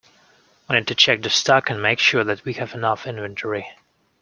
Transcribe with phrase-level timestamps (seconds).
[0.67, 3.67] We need to check the stock, and make sure that we have enough inventory